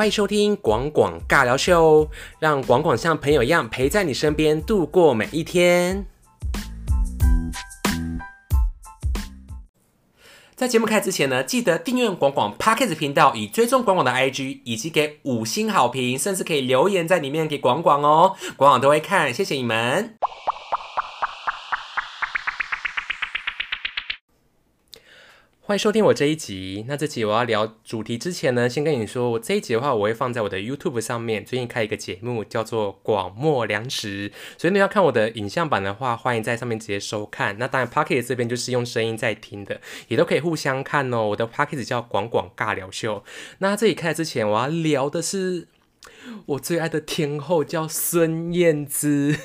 [0.00, 2.08] 欢迎收听广广尬聊秀，
[2.38, 6.06] 让广广像朋友一样陪在你身边度过每一天。
[10.56, 20.16] 在节目开始之前呢，记得订阅广广 Podcast 频道，以追踪广广的 IG，以及给五星好评，甚至可以留言在里面给广广哦，广广都会看，谢谢你们。
[25.70, 26.84] 欢迎收听我这一集。
[26.88, 31.44] 那这集我要聊主题之前呢，先跟你说，我这一集的话，我会放在我的 YouTube 上面。
[31.44, 37.56] 最近开一个节目叫做“广末粮食”，所以你要看我的影像版的话，欢迎在上面直接收看。
[37.58, 41.28] 那当然 p o c k e t 这边就是用声音在听的，也都可以互相看哦。
[41.28, 43.22] 我的 p o c k e t 叫“广广尬聊秀”。
[43.58, 45.68] 那这里开之前，我要聊的是
[46.46, 49.36] 我最爱的天后，叫孙燕姿。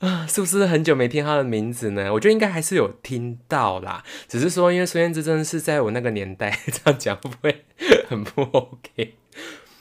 [0.00, 2.12] 啊， 是不是很久没听他的名字呢？
[2.12, 7.64] 我觉得应该还是有听到啦，只是说因为孙燕姿真的是在我那个年代 这样讲会不会
[8.08, 9.14] 很不 OK？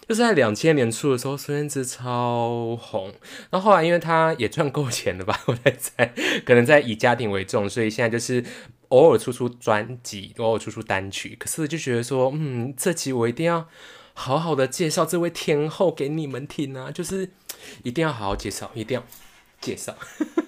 [0.07, 3.13] 就是在两千年初的时候，孙燕姿超红，
[3.49, 6.13] 然后后来因为她也赚够钱了吧，我在猜，
[6.45, 8.43] 可能在以家庭为重，所以现在就是
[8.89, 11.37] 偶尔出出专辑，偶尔出出单曲。
[11.39, 13.67] 可是就觉得说，嗯，这集我一定要
[14.13, 17.29] 好好的介绍这位天后给你们听啊，就是
[17.83, 19.05] 一定要好好介绍，一定要。
[19.63, 19.95] 介绍，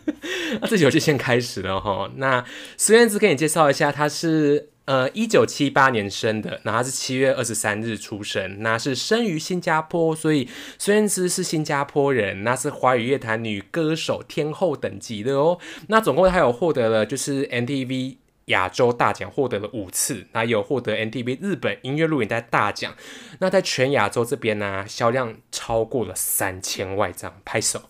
[0.61, 2.11] 那这集我就先开始了哈。
[2.17, 2.43] 那
[2.77, 15.57] 孙燕姿给你介绍一下，她是呃一九七八年生的，那她是七月二十三日出生，那是生于新加坡，所以孙燕姿是新加坡人，那是华语乐坛女歌手天后等级的哦。
[15.87, 22.93] 那总共她有获得了就是 NTV 亚洲大奖，获得了五次，那有获得 NTV 日本音乐录影带大奖。
[23.39, 27.89] 那在全亚洲这边呢，销量超过了三千万张，拍手。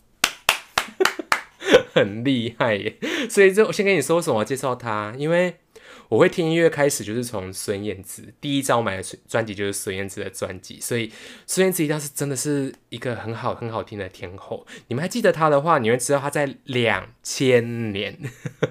[1.96, 2.98] 很厉害耶，
[3.32, 5.56] 所以就我先跟你说什么介绍他，因为
[6.10, 11.10] 我会听音乐开始就是从孙燕姿第一张买的专辑就是孙燕姿的专辑，所以
[11.48, 14.68] 孙燕姿一定是真的是一个很好很好听的天后。
[14.90, 18.20] 你们还记得她的话，你会知道她在两千年，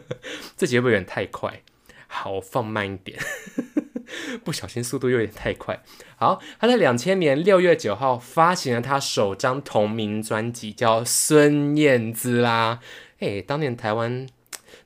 [0.54, 1.62] 这节目有点太快，
[2.06, 3.18] 好放慢一点。
[4.44, 5.82] 不小心速度有点太快。
[6.16, 12.80] 好，他在两千年六月九号发行了他首张同名专辑，叫《孙燕姿》啦。
[13.24, 14.26] 哎，当年台湾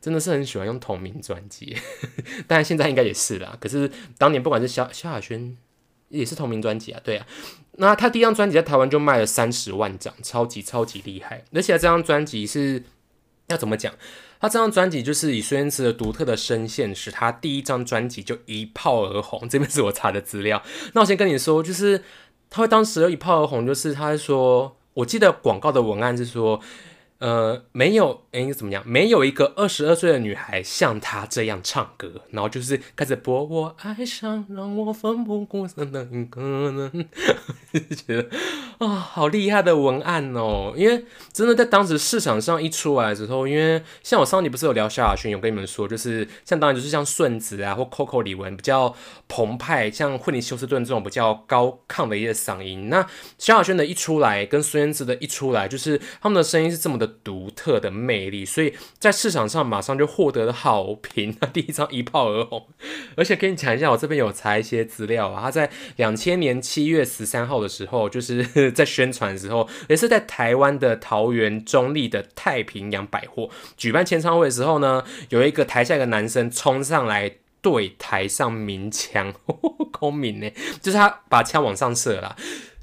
[0.00, 1.76] 真的是很喜欢用同名专辑，
[2.46, 3.56] 当然现在应该也是啦。
[3.60, 5.56] 可是当年不管是萧萧亚轩
[6.08, 7.26] 也是同名专辑啊，对啊。
[7.80, 11.44] 那他第一张专辑在台湾就卖了三十万张，超级超级厉害。
[11.52, 12.84] 而且这张专辑是
[13.48, 13.94] 要怎么讲？
[14.40, 19.48] 他这张专辑就是以孙燕姿的独特的声线，使他第一张专辑就一炮而红。
[19.48, 20.62] 这边是我查的资料。
[20.92, 22.02] 那我先跟你说，就是
[22.50, 26.60] 他会当时一炮而红，就是他说，我记得广告的文案是说。
[27.18, 28.80] 呃，没有，哎，怎么样？
[28.86, 37.08] 没有一个二十二岁的女孩像她这样唱歌，然后就是开始播我爱上让我奋不顾身的一个人，
[37.90, 38.28] 就觉得
[38.78, 40.72] 啊，好厉害的文案哦！
[40.76, 48.94] 因为真的在当时市场上一出来之后，因为像我上集不是有聊萧亚轩，有跟你们说，就是像当然就是像顺子啊或 Coco 李玟比较
[49.26, 52.88] 澎湃，像惠妮休斯顿这种比较高亢的一些嗓音。
[52.88, 53.04] 那
[53.38, 57.07] 萧亚轩的一出来，跟孙燕姿的一出来，就是他们的声音是这么的。
[57.08, 61.34] 独特的魅力，所以在市场上马上就获得了好评。
[61.40, 62.68] 他 第一张一炮而红，
[63.16, 65.42] 而且跟你讲一下，我这边有查一些资料啊。
[65.42, 79.34] 他在两千年七月十三号的时候，就是在宣传的时候，也是在台湾的桃园中立的太平洋百货举办签唱会的时候呢，有一个台下一个男生冲上来对台上鸣枪，
[79.90, 82.36] 空鸣呢，就是他把枪往上射了。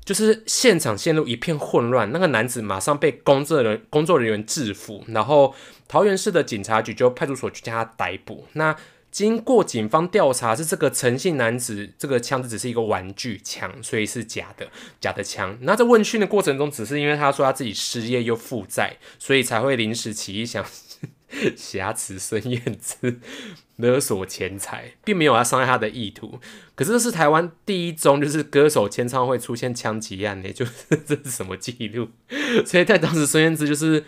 [0.06, 5.54] 就是现场陷入一片混乱，那个男子马上被工作人工作人员制服，然后
[5.88, 8.46] 桃园市的警察局就派出所去将他逮捕。
[8.54, 8.76] 那
[9.10, 14.68] 经过警方调查，是这个陈姓男子这个枪支只是一个玩具枪，所以是假的，
[15.00, 15.58] 假的枪。
[15.62, 20.64] 那在问讯的过程中，只是因为他说他自己失业又负债，所以才会临时起意想
[21.56, 23.20] 挟持孙燕姿。
[23.78, 26.40] 勒索钱财，并没有要伤害他的意图。
[26.76, 30.72] 可是这是台湾第一宗就是歌手签唱会出现枪击案呢，就是
[31.06, 32.08] 这是什么记录？
[32.66, 34.06] 所以在当时孙燕姿就是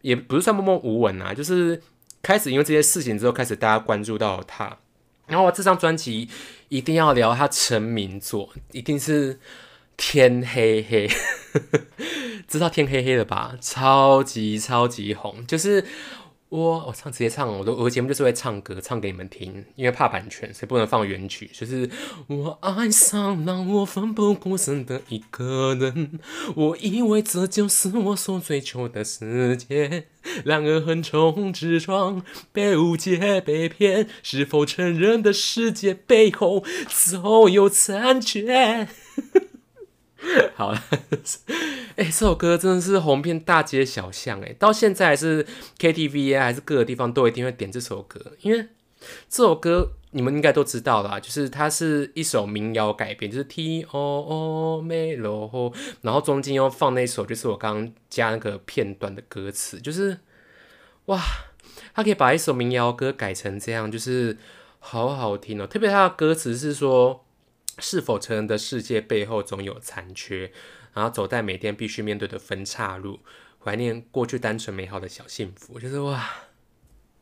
[0.00, 1.80] 也不是算默默无闻啊，就是
[2.24, 4.78] 开始因为这些事情之后，开始大家关注到他。
[5.28, 6.28] 然后这张专辑
[6.68, 9.38] 一定要聊他成名作，一定是
[9.96, 11.08] 天黑黑，
[12.48, 13.56] 知道天黑黑了吧？
[13.60, 15.84] 超级超级红，就是。
[16.50, 21.50] 我我唱直接唱，我都我节目就是会唱歌，唱给你们听，因为怕版权，所以不能放原曲。
[21.52, 21.90] 就是
[22.28, 26.20] 我爱上让我奋不顾身的一个人，
[26.54, 30.06] 我以为这就是我所追求的世界，
[30.44, 38.86] 然而横冲直撞，被误解被骗，是否成人的世界背后总有残缺？
[40.54, 40.82] 好了，
[41.96, 45.46] 哎、这首歌真的是红遍大街小巷，哎，到现在还是
[45.78, 48.66] KTV 啊，还是各个地方都一定会点这首歌，因为
[49.28, 60.18] 这首歌你们应该都知道啦，就是它是一首民谣改编，就是 T O O 美罗，然后中间又放那首就是我刚刚加那个片段的歌词，就是
[61.06, 61.20] 哇，
[61.94, 64.36] 他可以把一首民谣歌改成这样，就是
[64.80, 67.20] 好好听哦，特别他的歌词是说。
[67.80, 70.52] 是否成人的世界背后总有残缺，
[70.94, 73.20] 然后走在每天必须面对的分岔路，
[73.62, 76.30] 怀念过去单纯美好的小幸福，就是哇。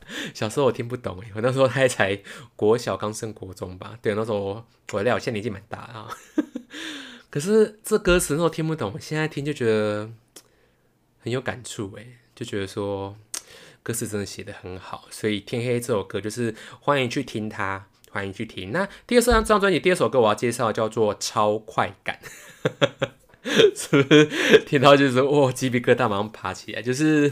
[0.33, 2.21] 小时候我听不懂诶，我那时候还才
[2.55, 6.09] 国小刚升国中吧，对，那时候我我料现在年纪蛮大啊。
[7.31, 10.09] 可是这歌词那时候听不懂，现在听就觉得
[11.19, 13.15] 很有感触诶，就觉得说
[13.81, 17.87] 歌词真的写得很好，所以《天黑》这首歌就是欢迎去听它。
[18.11, 18.71] 欢迎去听。
[18.71, 22.19] 那第二张这张专辑，第二首歌我要介绍叫做《超快感》，
[23.75, 26.81] 是不是听到就是说哇鸡皮疙瘩马上爬起来？
[26.81, 27.31] 就是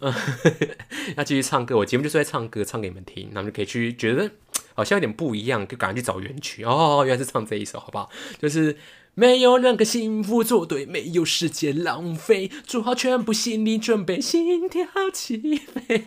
[0.00, 0.12] 嗯，
[1.16, 4.30] 要继续唱歌，我节目就是在唱歌，唱给你们听，那们就可以去觉得
[4.74, 8.10] 好像有点不一样，就赶快去找原曲哦，原来是唱这一首，好不好？
[8.40, 8.76] 就是
[9.14, 16.06] 没有任何幸福作对，没有时间浪费，做好全部心理准备，心跳起飞。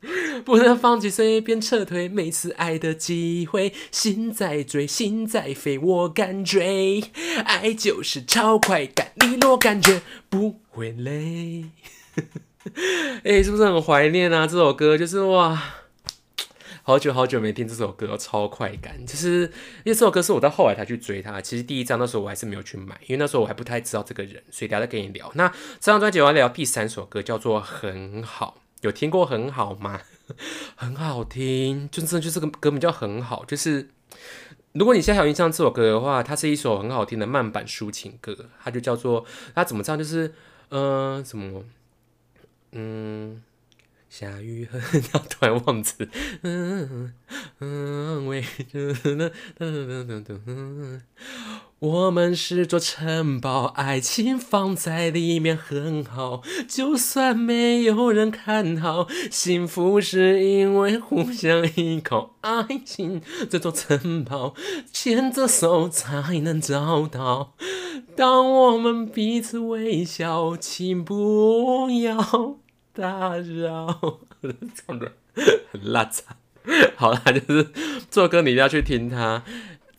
[0.44, 2.08] 不能放弃，随便撤退。
[2.08, 7.02] 每次爱的机会，心在追，心在飞，我敢追。
[7.44, 11.66] 爱就是超快感，利落感觉不会累。
[13.24, 14.46] 哎、是不是很怀念啊？
[14.46, 15.62] 这首歌就是哇，
[16.82, 19.04] 好久好久没听这首歌，超快感。
[19.04, 19.42] 就是
[19.84, 21.40] 因为这首歌是我到后来才去追它。
[21.40, 25.30] 其实第一张那时候我还是没有去买，因为那时候我还不太知道这个人，所以等下再跟你聊。
[25.34, 28.56] 那这张专辑我要聊第三首歌，叫做《很好》。
[28.80, 30.00] 有听过很好吗？
[30.76, 33.44] 很好听，就真的就是个歌名叫很好。
[33.44, 33.90] 就是
[34.72, 39.24] 如果你现在还有印象这首歌的话，它是一首很好听的慢板抒情歌，它就叫做
[39.54, 39.98] 它怎么唱？
[39.98, 40.32] 就是
[40.70, 41.64] 嗯、呃、什么
[42.72, 43.42] 嗯。
[44.10, 44.80] 下雨很，
[45.28, 46.08] 突然忘词。
[46.42, 47.14] 嗯
[47.60, 48.44] 嗯，为
[51.80, 56.42] 我们是座城堡，爱情放在里面很好。
[56.68, 62.34] 就算没有人看好，幸福是因为互相依靠。
[62.42, 64.54] 爱情这座城堡，
[64.92, 67.54] 牵着手才能找到。
[68.14, 72.58] 当我们彼此微笑，请不要。
[72.92, 74.18] 打扰，
[74.74, 75.12] 唱的
[75.72, 76.36] 很拉杂。
[76.94, 77.70] 好啦，就是
[78.10, 79.42] 这歌你一定要去听它，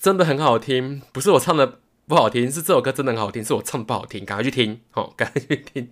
[0.01, 0.99] 真的很好听。
[1.11, 1.77] 不是我唱的
[2.07, 4.25] 不好听，是这首歌真的很好听，是我唱的不好听。
[4.25, 5.91] 赶快去听， 哦，赶快去听，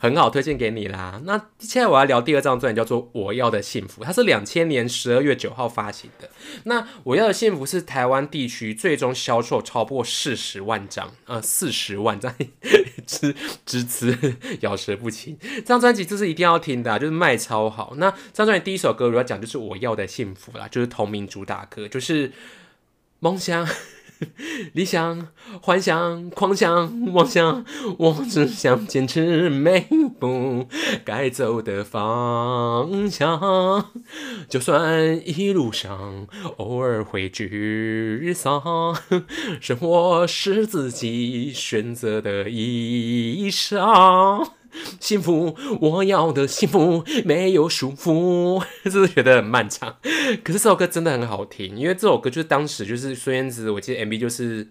[0.00, 1.20] 很好，推荐给你啦。
[1.24, 6.30] 那现在我要聊第二张专辑，叫做《我要的幸福》，它是两千年十二月九号发行的。
[6.64, 12.34] 那《我要的幸福》是台湾地区最终销售超过四十万张，呃，四十万张，
[13.06, 13.36] 支
[13.66, 15.36] 支持咬舌不清。
[15.42, 17.92] 这张专辑这是一定要听的、就是卖超好。
[17.98, 22.32] 那这张专辑第一首歌我要讲就是《我要的幸福》啦，就是同名主打歌，就是
[23.20, 23.66] 梦想。
[24.74, 25.28] 理想、
[25.62, 27.64] 幻想、狂想、妄想，
[27.96, 30.68] 我只想坚持每一步
[31.06, 33.92] 该走的方向。
[34.46, 36.26] 就算一路上
[36.58, 38.94] 偶尔会沮丧，
[39.58, 44.50] 生活是自己选择的衣裳。
[45.00, 49.96] 幸福，我要的幸福没有束缚， 是不是觉得很漫长？
[50.42, 54.68] 可是这首歌真的很好听，因为这首歌就是当时就是孙燕姿，我记得 MV 就是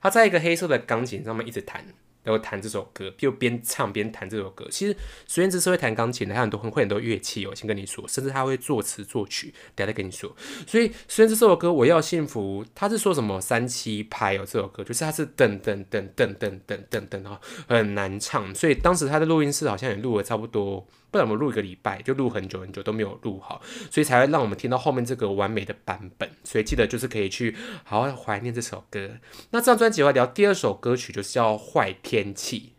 [0.00, 1.84] 她在一个黑色的钢琴上面一直弹，
[2.26, 4.66] 然后弹这首歌，就边唱边弹这首歌。
[4.68, 4.96] 其实
[5.28, 10.34] 虽然只是会弹钢琴的，他很多会很多乐器哦，我先跟你说，甚至他会作词作曲，等下再跟你说。
[10.66, 18.52] 所以虽然这首歌《我要幸福》，他是说什么三七拍哦，这首歌就是他是噔噔噔噔噔噔噔噔哦，很难唱。
[18.52, 23.60] 所以当时他的录音室好像也录了差不多，不然我们录一个礼拜，就录很久很久都没有录好，
[23.90, 26.30] 所以才会让我们听到后面这个完美的版本。
[26.44, 29.18] 所以记得就是可以去好好怀念这首歌。
[29.50, 32.72] 那这张专辑要聊第二首歌曲，就是叫《坏天气》。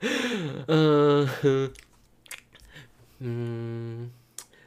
[0.68, 1.28] 嗯
[3.18, 4.12] 嗯，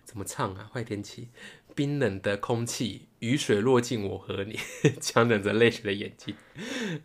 [0.04, 0.70] 怎么唱啊？
[0.74, 1.30] 坏天气，
[1.76, 4.60] 冰冷的空气，雨水落进我和你，
[5.00, 6.36] 强忍着泪水的眼睛，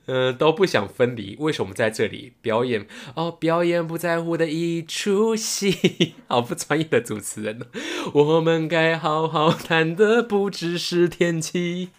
[0.07, 1.37] 嗯、都不想分离。
[1.39, 2.87] 为什么在这里表演？
[3.15, 7.67] 哦，表演不在乎的一出戏， 好不专业的主持人哦。
[8.13, 11.91] 我们该好好谈的不只是天气，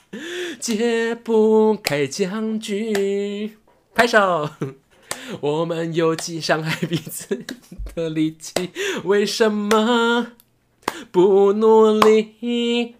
[0.59, 3.57] 解不开僵局。
[3.93, 4.50] 拍手。
[5.41, 7.43] 我们有尽伤害彼此
[7.93, 8.71] 的力气，
[9.03, 10.31] 为什么
[11.12, 12.96] 不努力？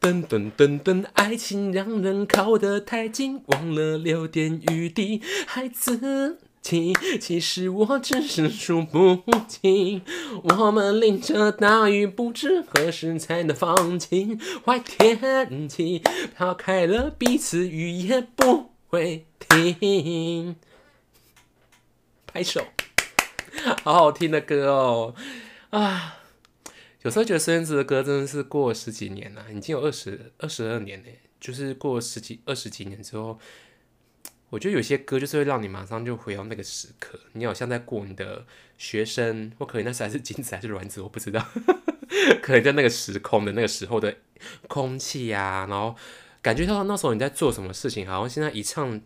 [0.00, 6.38] 噔噔噔噔，爱情让人靠得太近，忘了留点余地，孩子。
[6.62, 10.02] 其其实我只是数不清，
[10.42, 14.38] 我们淋着大雨，不知何时才能放晴。
[14.64, 16.02] 坏天气
[16.36, 20.56] 抛开了彼此，雨也不会停。
[22.26, 22.62] 拍手，
[23.82, 25.14] 好好听的歌哦！
[25.70, 26.18] 啊，
[27.02, 31.08] 有时候觉得孙燕姿的歌真的是过了十几年了，已经有二十二十二年呢，
[31.40, 33.38] 就是过了十几二十几年之后。
[34.50, 38.44] 我觉得有些歌就是会让你马上就回到那个时刻，你好像在过你的
[38.76, 41.40] 学生，或可能那时还是精子还是卵子，我不知道，
[42.42, 44.12] 可能在那个时空的那个时候的
[44.66, 45.94] 空气啊，然后
[46.42, 49.00] 感觉到那时候你在做什么事情，好像现在一唱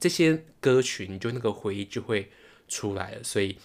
[0.00, 2.30] 这些歌曲，你就那个回忆就会
[2.66, 3.22] 出来了。
[3.22, 3.52] 所以《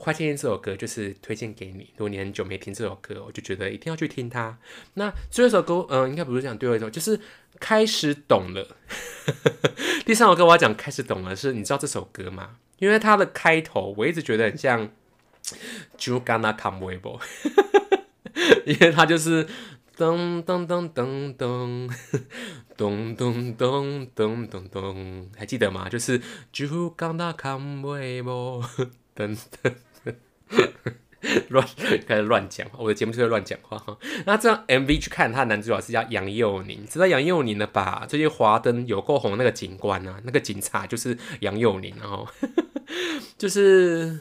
[0.00, 1.90] 花千颜这首歌就是推荐给你。
[1.96, 4.56] 如果你很久没听这首歌，我就觉得一定要去听它。
[4.94, 7.20] 那最后一首歌，嗯、应该不是讲最后一首，就是
[7.60, 8.66] 开始懂了。
[10.06, 12.56] 第三首歌我要讲开始懂了，是你知道这首歌吗？
[12.78, 14.88] 因为它的开头我一直觉得很像
[15.98, 17.20] j u g a n a c o m e b l
[18.64, 19.44] 因为它就是
[19.98, 21.90] 噔噔噔噔噔。
[22.74, 25.86] 咚咚咚咚咚咚，还记得吗？
[25.90, 26.18] 就是
[26.50, 28.64] Juganda Kamwebo，
[29.14, 29.74] 等等。
[31.50, 31.68] 乱
[32.06, 33.94] 开始乱讲话，我的节目就会乱讲话哈。
[34.24, 38.06] 那这样 MV 去看，他的男主角是叫杨佑宁，知道杨佑宁的吧？
[38.08, 42.26] 最近华灯有够红那个警官啊，那个警察就是杨佑宁，然后
[43.36, 44.20] 就是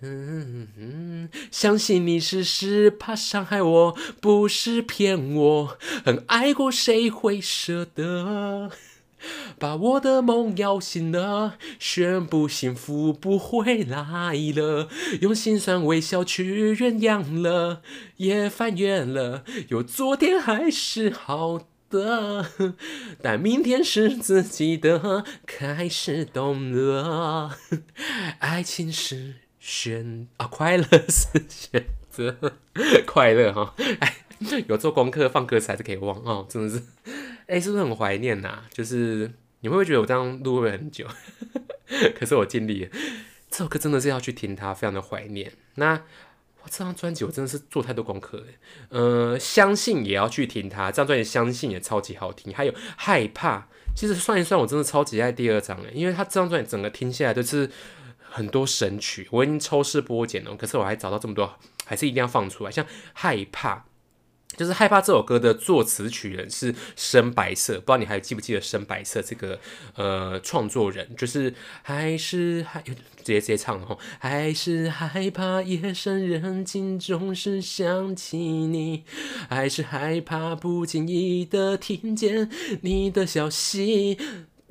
[0.00, 8.72] 嗯嗯，相信你是是怕伤害我，不是骗我，很爱过谁会舍得？
[9.58, 14.88] 把我的梦摇醒了，宣布幸福不会来了，
[15.20, 16.44] 用心酸微笑去
[16.78, 17.82] 原谅了，
[18.16, 22.46] 也翻越了，有昨天还是好的，
[23.20, 27.58] 但明天是自己的，开始懂了，
[28.38, 32.36] 爱情是选啊，快乐是选择，
[33.06, 34.16] 快乐哈，哎，
[34.66, 36.82] 有做功课放歌词还是可以忘哦，真的是。
[37.46, 38.62] 哎，是不是很怀念呐？
[38.72, 39.30] 就是
[39.60, 41.06] 你会不会觉得我这样录会很久？
[42.18, 42.90] 可是我尽力了。
[43.50, 45.52] 这首歌真的是要去听它，非常的怀念。
[45.74, 48.46] 那哇，这张专辑我真的是做太多功课了。
[48.88, 52.54] 呃，相信也要去听它，这张专辑相信也超级好听。
[52.54, 57.68] 还有害怕，其实算一算，我真的超级爱第二张诶，因为它这张专辑整个听下来都是
[58.18, 60.56] 很多神曲，我已经抽丝剥茧了。
[60.56, 62.70] 可是我还找到这么多，还是一定要放出来。
[62.70, 63.84] 像害怕。
[64.56, 69.58] 就是害怕这首歌的作词曲人是深白色，不知道你还记不记得深白色这个
[69.94, 71.16] 呃创作人？
[71.16, 72.94] 就是还是还直
[73.24, 79.04] 接直接唱了吼，还是害怕夜深人静总是想起你，
[79.48, 82.50] 还是害怕不经意的听见
[82.82, 84.18] 你的消息。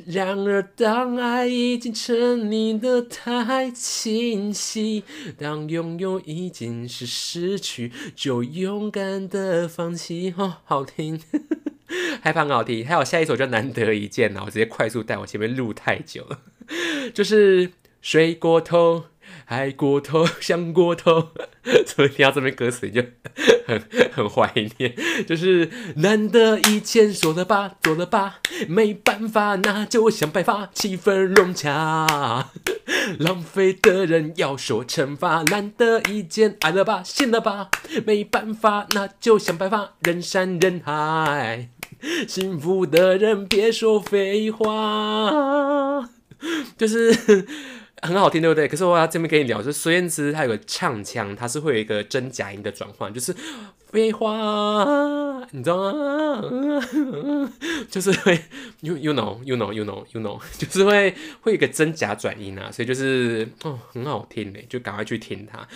[0.08, 2.16] 然而，当爱已经沉
[2.48, 5.04] 溺的太清晰，
[5.38, 10.34] 当拥有已经是失去，就勇敢的放弃。
[10.38, 11.22] 哦，好听，
[12.22, 12.86] 害怕很好听。
[12.86, 16.40] 还有下一首叫《难得一见》呢，我直接快速带我前面录太久了，
[17.14, 19.06] 就是睡过头。
[19.46, 21.30] 爱过头，想过头，
[21.86, 23.02] 所以听到这边歌词就
[23.66, 23.82] 很
[24.14, 24.96] 很怀念，
[25.28, 32.50] 就是难得一见，说了吧，做了吧，没办法，那就想办法，气氛融洽。
[33.20, 37.70] 浪费的人要受惩罚，难得一见，爱了吧，信了吧，
[38.06, 41.70] 没办法，那就想办法，人山人海，
[42.28, 46.10] 幸福的人别说废话，
[46.78, 47.48] 就是。
[48.02, 48.68] 很好听，对不对？
[48.68, 53.36] 可是我要这边跟你聊，就孙燕姿她有个唱腔，她是会有一个真假音的转换，就是
[53.92, 56.42] 废话，你知道吗？
[57.92, 58.40] 就是会
[58.80, 65.68] ，you you know you know you know you know，就是会会有一个真假转音啊，所以就是哦，很好听嘞，就赶快去听它。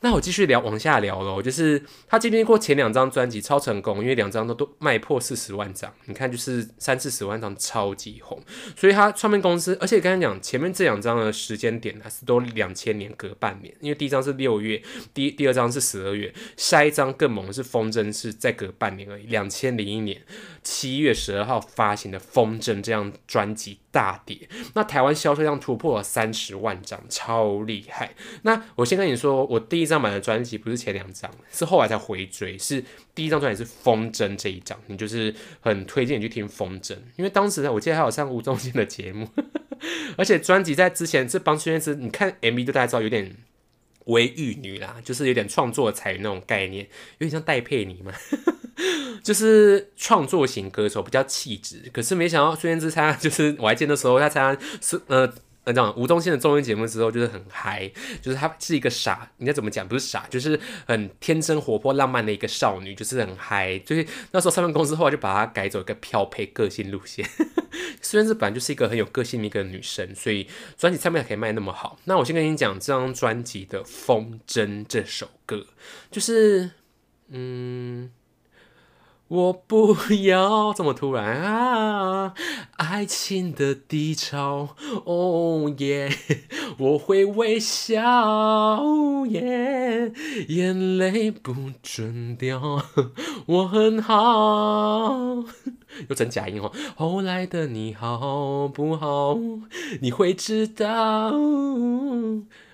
[0.00, 1.42] 那我继续聊，往下聊喽。
[1.42, 8.40] 就是他经历过前两张专辑超成功，因为两张都都卖破四十万张，你看就是三四十万张超级红，
[8.76, 14.80] 所以他唱片公司，而且刚才讲前面这两张的时间点还是都两千年隔半年，因为第一张是六月，
[15.12, 20.22] 第第二张是十二月，下一张更猛的是风筝是再隔半年而已，两千零一年
[20.62, 23.78] 七月十二号发行的风筝这样专辑。
[23.90, 28.14] 大跌，那台湾销售量突破了三十万张，超厉害。
[28.42, 39.28] 那我先跟你说，我第一张买的专辑不是前两张，是后来才回追，是第一张专辑是《风筝》这一张，你就是很推荐你去听《风筝》，因为当时我记得还有上吴宗宪的节目，
[40.16, 43.34] 而且专辑在之前是帮孙燕姿，你看 MV 就大家知道有点
[44.04, 46.84] 微玉女啦，就是有点创作才那种概念，
[47.18, 48.12] 有点像戴佩妮嘛。
[49.22, 51.90] 就是创作型歌手，比较气质。
[51.92, 55.32] 可是没想到孙燕姿参加，就是我还记得时候她参加是呃。
[55.64, 57.86] 那讲吴宗宪的综艺节目之后，就是很嗨，
[58.22, 59.86] 就是她是一个傻，应该怎么讲？
[59.86, 63.78] 不是傻，就是很天真、活泼、浪漫的一个少女，就是很嗨。
[63.80, 67.22] 就是那时候上班公司后来就把她改走一个漂配个性路线。
[68.00, 71.98] 孙燕姿本来就是一个很有个性的一个女生，所以专辑上面可以卖那么好。
[72.04, 75.66] 那我先跟你讲这张专辑的《风筝》这首歌，
[76.10, 76.70] 就是
[77.28, 78.10] 嗯。
[79.28, 82.32] 我不要这么突然啊！
[82.76, 86.10] 爱情的低潮，哦耶！
[86.78, 90.10] 我会微笑，耶！
[90.48, 92.82] 眼泪不准掉，
[93.44, 95.44] 我很好。
[96.08, 96.72] 又整假音哦。
[96.96, 99.38] 后来的你好不好？
[100.00, 101.34] 你会知道，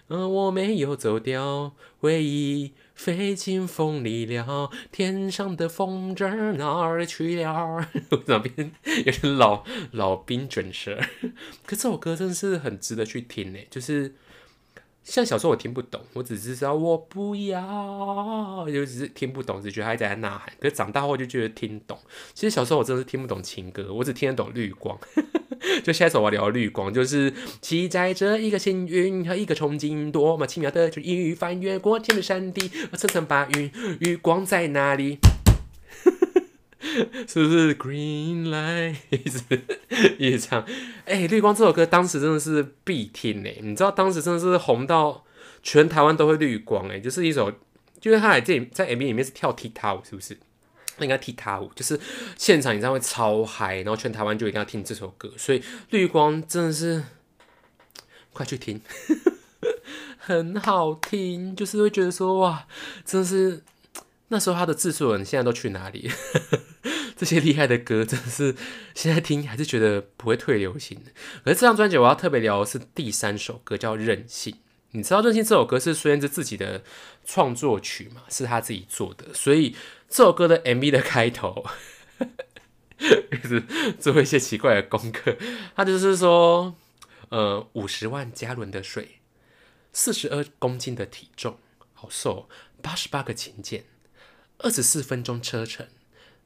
[0.08, 2.74] 我没有走掉，回忆。
[2.94, 7.88] 飞进风里了，天上的风筝哪儿去了？
[8.26, 8.72] 那边
[9.04, 10.98] 有点老老兵准舌？
[11.66, 13.58] 可这首歌真是很值得去听呢。
[13.68, 14.14] 就是
[15.02, 20.52] 像小时候我听不懂，我只知道我不要，就只是听不懂，只觉得他在呐喊。
[20.60, 21.98] 可长大后就觉得听懂。
[22.32, 24.98] 其实小时候我真的是听不懂情歌，我只听得懂绿光。
[25.82, 35.18] 就下一首我聊绿光，就是期待着一个幸运和一个憧憬，多么奇妙的就一翻越过天的山地，层层白云，绿光在哪里？
[37.26, 38.96] 是不是 Green Light？
[39.10, 39.40] 一直
[40.18, 40.64] 一直唱，
[41.06, 45.24] 哎，绿光这首歌当时真的是必听哎，你知道当时真的是红到
[45.62, 47.50] 全台湾都会绿光哎，就是一首，
[48.00, 50.36] 就是他在在 MV 里面是跳踢踏舞，是不是？
[50.98, 51.98] 那应该踢踏舞，就是
[52.36, 57.02] 现场演唱会超嗨，然后全台湾就一定要听这首歌，所以绿光真的是
[58.32, 58.80] 快去听，
[60.18, 62.66] 很好听，就是会觉得说哇，
[63.04, 63.62] 真的是
[64.28, 66.10] 那时候他的制作人现在都去哪里？
[67.16, 68.56] 这些厉害的歌真的是
[68.92, 71.12] 现在听还是觉得不会退流行的。
[71.44, 74.52] 而这张专辑我要特别聊的是第三首歌叫《任性》，
[74.94, 76.82] 你知道《任性》这首歌是孙燕姿自己的
[77.24, 78.22] 创作曲嘛？
[78.30, 79.76] 是他自己做的，所以。
[80.06, 81.66] 这首歌的 MV 的开头，
[83.00, 83.60] 一 直
[83.98, 85.36] 做一些奇怪的功课。
[85.74, 86.76] 他就是说，
[87.30, 89.18] 呃，五十万加仑的水，
[89.92, 91.58] 四十二公斤的体重，
[91.94, 92.48] 好瘦，
[92.80, 93.86] 八十八个琴键，
[94.58, 95.88] 二十四分钟车程，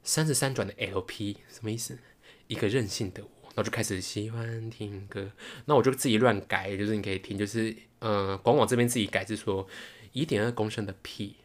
[0.02, 1.98] 三十三转的 LP，什么意思？
[2.46, 5.30] 一个任性的我，后就开始喜欢听歌。
[5.66, 9.68] 那我就自己乱改，就是你可以听，就是呃，广网这边自己改是说
[10.12, 11.36] 一点二公升的屁。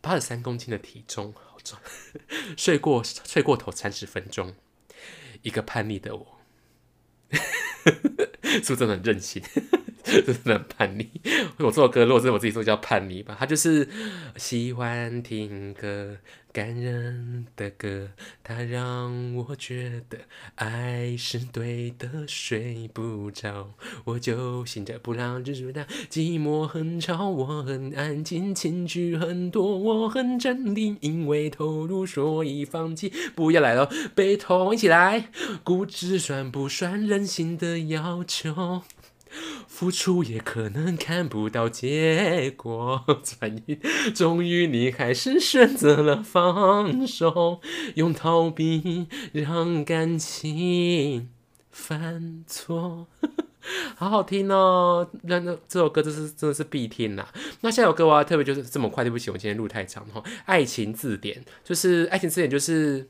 [0.00, 1.78] 八十三公斤的体重，好重。
[2.56, 4.54] 睡过睡过头三十分钟，
[5.42, 6.38] 一个叛逆的我，
[8.42, 9.42] 是不是真的很任性？
[10.06, 11.08] 真的很叛逆。
[11.58, 13.36] 我做歌，如果是我自己做，叫叛逆吧。
[13.38, 13.88] 他就是
[14.36, 16.16] 喜欢听歌。
[16.52, 18.08] 感人的歌，
[18.42, 20.16] 它让我觉得
[20.54, 35.28] 爱是对的，睡不着，我就醒着不让日子大，寂寞很吵，我很安静，情绪很多，我很镇定，因为投入所以放弃，不要来了，悲痛一起来，
[35.62, 38.80] 固执算不算任性的要求？
[39.66, 43.78] 付出也可能看不到结果， 转移，
[44.14, 47.60] 终于你还是选择了放手，
[47.96, 51.28] 用逃避让感情
[51.70, 53.06] 犯错，
[53.96, 55.10] 好好听哦！
[55.24, 57.28] 那那这首歌真是真的是必听呐。
[57.60, 60.22] 那下首歌我要特别就是这么快，对不起，我今天录太长哈。
[60.46, 63.08] 爱情字典就是爱情字典就是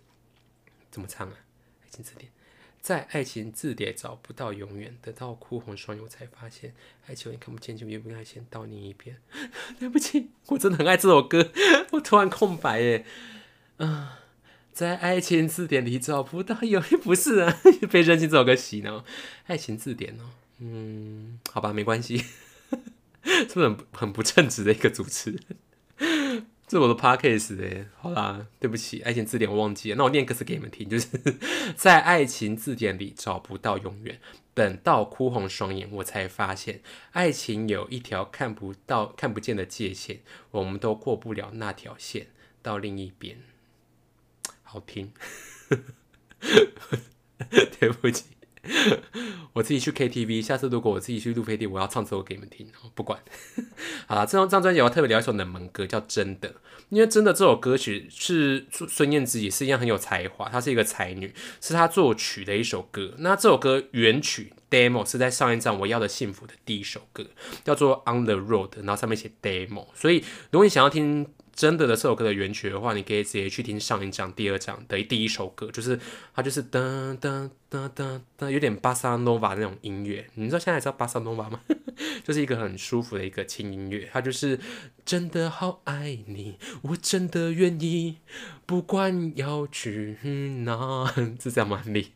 [0.91, 1.35] 怎么唱啊？
[1.85, 2.31] 爱情字典。
[2.87, 6.72] 在爱情字典找不到永远，等到哭红双眼，我才发现
[7.09, 9.16] 爱情你看不见，就应该先到另一边。
[9.81, 11.51] 对不起，我真的很爱这首歌，
[11.90, 13.05] 我突然空白耶。
[13.79, 14.20] 啊，
[14.72, 17.59] 在爱情字典里找不到永远， 不是啊，
[17.90, 19.05] 被任性这首歌洗脑。
[19.49, 25.40] 爱情字典哦，嗯，好吧，没关系，是不是很很不称职的一个主持人？
[26.67, 31.07] 这我的 podcast 哎，好啦，对不起，爱情字典我忘记了，那我念个词给你们听，就是
[31.77, 34.21] 在爱情字典里找不到永远，
[34.53, 36.81] 等到哭红双眼，我才发现
[37.13, 40.19] 爱情有一条看不到、看不见的界限，
[40.51, 42.27] 我们都过不了那条线，
[42.63, 43.39] 到另一边，
[44.65, 45.13] 好听，
[47.79, 48.36] 对不起。
[49.55, 53.19] 我自己去 KTV，下次如果我自己去录 KTV，我要唱这首给你们听，不管。
[54.07, 56.49] 好了，这张这专辑我要特别聊一首冷门歌，叫《真的》，
[56.91, 63.15] 因为《真的》这首歌曲是孙燕姿也是一样很有才华，她是一个才女，是她作曲的一首歌。
[63.19, 67.27] 那这首歌原曲 demo 是在上一张《我要的幸福》的第一首歌，
[67.65, 69.87] 叫做《On the Road》，然后上面写 demo。
[69.95, 75.99] 所以如果你想要听真的的这首歌的原曲的话，你可以直接去听上一章、第二章的第一首歌，就是
[76.35, 80.27] 它就是噔噔噔噔噔，有点巴萨诺瓦那种音乐。
[80.35, 81.61] 你知道现在知道巴萨诺瓦吗？
[82.23, 84.61] 就是一个很舒服的一个轻音乐，它就是
[85.07, 88.19] 真的好爱你，我真的愿意，
[88.66, 90.19] 不管要去
[90.66, 91.11] 哪，
[91.42, 91.83] 是这样吗？
[91.87, 92.09] 你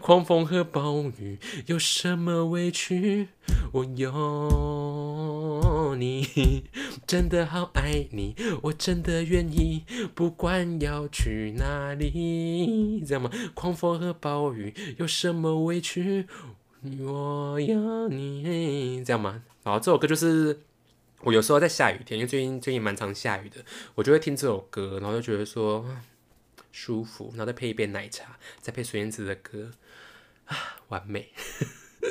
[0.00, 3.28] 狂风和暴雨有什么委屈？
[3.72, 6.64] 我有你，
[7.08, 9.82] 真的好爱你，我真的愿意，
[10.14, 13.30] 不管要去哪里，这样吗？
[13.54, 16.26] 狂风和暴雨有什么委屈？
[17.00, 19.42] 我要你，这样吗？
[19.62, 20.60] 然后这首歌就是
[21.22, 25.86] 我有时候在下雨天，因为最近最近蛮常下雨的，我就会听这首歌，然后就觉得说
[26.70, 29.70] 舒服，然后再配一杯奶茶，再配孙燕姿的歌，
[30.44, 31.30] 啊，完美，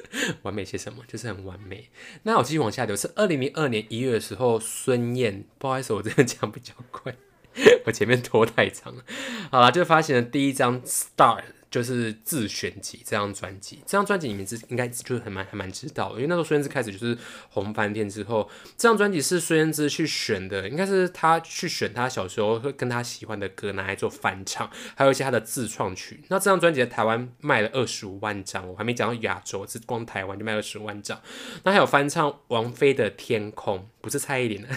[0.43, 1.03] 完美些什么？
[1.07, 1.89] 就是很完美。
[2.23, 7.15] 那我继续往下流，是二零零二年一月的时候，孙燕，不好意思，我这样讲比较快，
[7.85, 9.03] 我前面拖太长了。
[9.51, 11.43] 好了，就发行了第一张 Star。
[11.77, 17.15] 就是自选集这张专辑，这张专辑你们是应该就是很蛮还蛮知道的，因为那时候孙燕姿开始就是
[17.49, 26.23] 红翻天之后，这张专辑是孙燕姿去选的，应该是她去选她小时候会跟她喜欢的歌拿来做翻唱，还有一些她的自创曲。
[26.29, 31.21] 那这张专辑在台湾卖了二十五万张，我还没讲到亚洲，是光台湾就卖了十五万张。
[31.63, 34.69] 那还有翻唱王菲的《天空》，不是蔡依林的。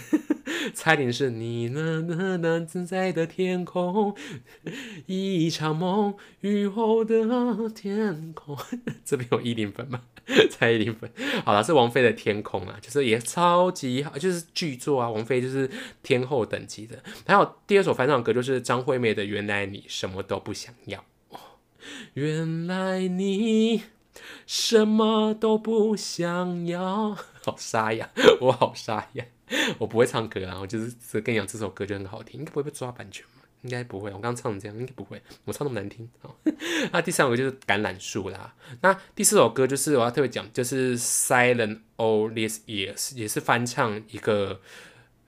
[0.74, 4.16] 猜点是你呢呢呢自在的天空，
[5.06, 8.56] 一场梦，雨后的天空。
[9.04, 10.02] 这边有一零分吗？
[10.50, 11.10] 猜一零分。
[11.44, 15.10] 好了，是王菲的天空啊，就是也超级好，就是巨作啊。
[15.10, 15.70] 王菲就是
[16.02, 17.02] 天后等级的。
[17.26, 20.98] 还有第二首翻唱歌就是张惠妹的《原来你什么都不想要》。
[22.14, 23.82] 原来你
[24.46, 28.10] 什么都不想要，好沙哑，
[28.40, 29.24] 我好沙哑。
[29.78, 33.42] 我不会唱歌啊，我就是只跟你讲这首歌就很好听，应该不会被抓版权嘛？
[33.62, 36.08] 应该不会，我刚刚唱这样应该不会，我唱那么难听。
[36.92, 44.60] 那第三首就是橄榄树啦，那第四首歌就是我要特别讲，就是 Silent All These Years，也是翻唱一个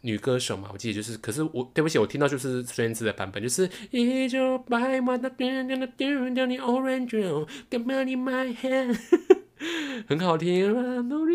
[0.00, 8.98] 女歌手嘛，我记得就是，可是我对不起，我听到就是孙燕姿的版本，就是一九百万的点点的点点的 orange，干嘛你 my hand。
[10.06, 10.70] 很好听
[11.08, 11.24] ，No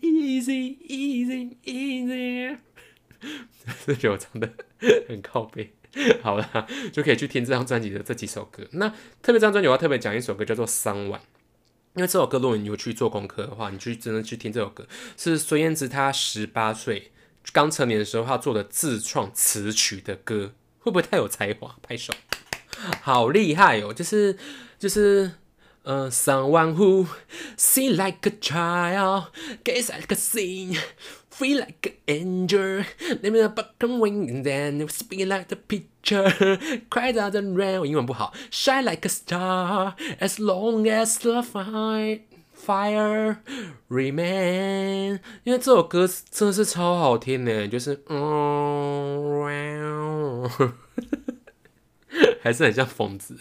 [0.00, 2.56] easy easy easy，
[3.84, 4.50] 是觉得我唱的
[5.08, 5.74] 很靠背。
[6.22, 8.66] 好了，就可以去听这张专辑的这几首歌。
[8.72, 8.88] 那
[9.22, 11.20] 特别这张专辑，我要特别讲一首歌，叫做《桑晚》，
[11.94, 14.86] 因为这首歌，如果你有去做功课的话，你去真的去听这首歌，
[15.16, 17.12] 是孙燕姿她十八岁
[17.52, 21.76] 刚成年的时候，她做的自创词曲的歌，会不会太有才华？
[21.82, 22.12] 拍手，
[23.00, 23.92] 好厉害哦！
[23.92, 24.36] 就是
[24.78, 25.32] 就是。
[25.85, 27.07] Uh, someone who
[27.55, 29.31] see like a child,
[29.63, 30.77] gaze like a saint,
[31.31, 32.83] feel like an angel.
[33.23, 36.29] Let me back and wing, then speak like the picture.
[36.91, 38.33] Cry out and rain，我英文不好。
[38.51, 42.19] Shine like a star, as long as the fire
[42.53, 43.37] fire
[43.89, 45.21] remain。
[45.43, 48.19] 因为这首歌真的是超好听的，就是嗯。
[52.42, 53.36] 还是很像疯子。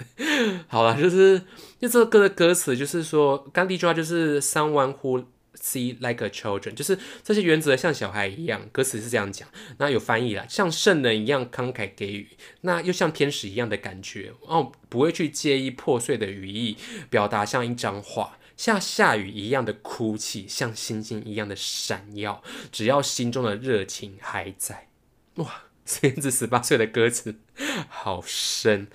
[0.68, 1.42] 好了，就是
[1.80, 8.68] 就这个歌的歌词，就是说，刚第一句话就是 “someone who see like a children”，就是这些原则像小孩一样。
[8.72, 12.30] 歌词是这样讲，那有翻译了，像圣人一样慷慨给予，
[12.62, 16.78] 那又像天使一样的感觉哦，不会去介意破碎的语义，
[17.10, 24.90] 表达像一张画，像下雨一样的哭泣，像星星一样的闪耀，只要心中的热情还在，
[25.36, 25.64] 哇！
[25.86, 27.36] 孙燕姿十八岁的歌词
[27.89, 28.88] 好深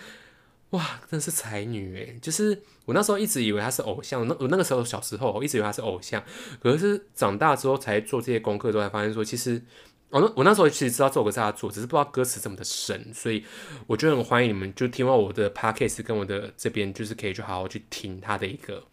[0.70, 2.18] 哇，真是才女诶。
[2.20, 6.22] 就是我那时候一直以为她是偶像，那我那个时候小时候我一直以为她是偶像，
[6.62, 9.62] 可是长大之后才做这些功课之后才发现说，其实
[10.10, 13.44] 我那我那时候其实知道这首歌是她做，只是不知道歌词这么的深，所以
[13.86, 18.84] 我就很欢迎你们就听完我的 podcast 跟我的这边就是可以去好好去听她的一个。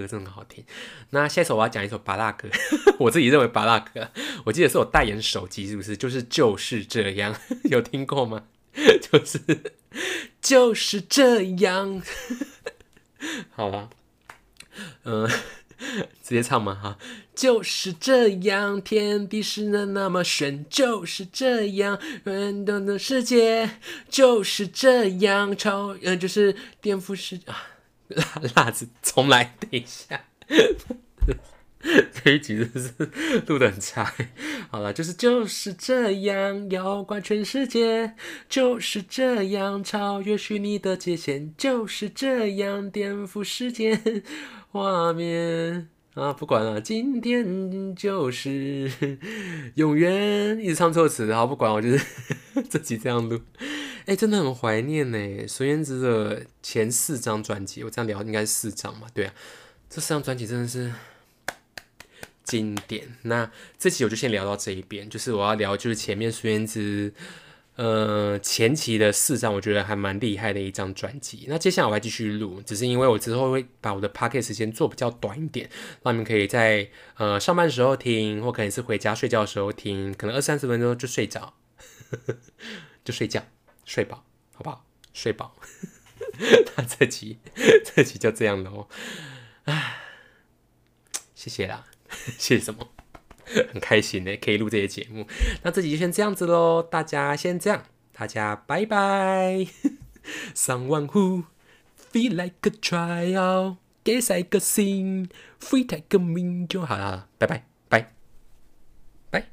[0.00, 0.64] 歌真的好听。
[1.10, 2.48] 那下一首我要讲一首巴拉歌，
[2.98, 4.10] 我自己认为巴拉歌，
[4.44, 5.96] 我记得是我代言手机，是不是？
[5.96, 7.34] 就是就是这样，
[7.70, 8.44] 有听过吗？
[9.10, 9.40] 就是
[10.40, 12.00] 就是这样。
[13.50, 13.90] 好吧，
[15.04, 15.28] 嗯，
[16.22, 16.98] 直接唱嘛哈。
[17.34, 27.66] 就是这样，天地是那那么玄，就是这样，远端的世界就是这样，超呃，就是颠覆世啊。
[28.10, 28.24] 辣
[28.64, 30.24] 辣子，重来，等一下，
[32.22, 32.92] 这一集真是
[33.46, 34.12] 录的很差。
[34.70, 38.14] 好了，就是就是这样，要怪全世界，
[38.48, 44.22] 就是这样，超越虚拟的界限，就是这样，颠覆世界
[44.70, 45.88] 画面。
[46.20, 48.92] 啊，不管了，今天就是
[49.76, 52.04] 永远，一直唱错词，然后不管，我就是
[52.68, 53.40] 这集这样录。
[54.04, 59.06] 哎，真的很怀念呢，孙燕姿的前四张专辑，我这样聊应该是四张嘛？
[59.14, 59.34] 对啊，
[59.88, 60.92] 这四张专辑真的是
[62.44, 63.16] 经典。
[63.22, 67.14] 那这期我就先聊到这一边，就是我要聊就是前面孙燕姿。
[67.80, 71.46] 呃，前期的四张我觉得还蛮厉害的一张专辑。
[71.48, 75.70] 那接下来我还继续录，只是因为我之后会把我的 p o c k e t 时间做比较短一点，
[76.02, 81.54] 让你们可以在呃上班时候听，或可能是回家睡觉的时候听，可能二三十分钟就睡着，
[83.02, 83.42] 就睡觉，
[83.86, 84.84] 睡饱，好不好？
[85.14, 85.56] 睡饱。
[86.76, 87.38] 那这集
[87.82, 88.88] 这集就这样了哦，
[89.64, 89.96] 唉，
[91.34, 91.86] 谢谢啦，
[92.36, 92.92] 谢谢什么？
[93.72, 95.26] 很开心的，可以录这些节目。
[95.62, 99.66] 那这集就先这样子喽，大家先这样，大家拜拜。
[100.54, 101.44] Someone who
[102.12, 108.12] feel like a trial, guess I could sing, free take a mean 就好了，拜拜，拜
[109.30, 109.46] 拜。